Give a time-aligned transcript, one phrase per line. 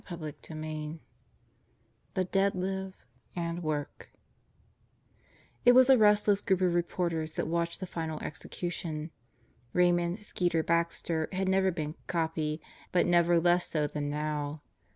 [0.09, 0.99] EPILOGUE
[2.15, 2.95] The Dead Live
[3.35, 4.09] and Work
[5.63, 9.11] IT WAS a restless group of reporters that watched the final execution.
[9.73, 12.59] Raymond "Skeeter" Baxter had never been "copy";
[12.91, 14.63] but never less so than now.